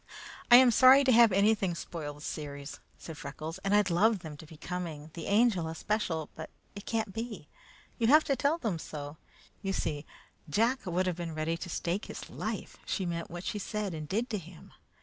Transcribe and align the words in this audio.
"I 0.49 0.55
am 0.55 0.71
sorry 0.71 1.03
to 1.03 1.11
have 1.11 1.31
anything 1.31 1.75
spoil 1.75 2.15
the 2.15 2.21
series," 2.21 2.79
said 2.97 3.19
Freckles, 3.19 3.59
"and 3.59 3.75
I'd 3.75 3.91
love 3.91 4.21
them 4.23 4.35
to 4.37 4.47
be 4.47 4.57
coming, 4.57 5.11
the 5.13 5.27
Angel 5.27 5.67
especial, 5.67 6.27
but 6.33 6.49
it 6.75 6.87
can't 6.87 7.13
be. 7.13 7.47
You'll 7.99 8.09
have 8.09 8.23
to 8.23 8.35
tell 8.35 8.57
them 8.57 8.79
so. 8.79 9.17
You 9.61 9.73
see, 9.73 10.07
Jack 10.49 10.87
would 10.87 11.05
have 11.05 11.17
been 11.17 11.35
ready 11.35 11.55
to 11.55 11.69
stake 11.69 12.05
his 12.05 12.31
life 12.31 12.77
she 12.87 13.05
meant 13.05 13.29
what 13.29 13.43
she 13.43 13.59
said 13.59 13.93
and 13.93 14.09
did 14.09 14.27
to 14.31 14.39
him. 14.39 14.73